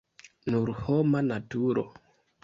[0.53, 1.83] Nur homa naturo.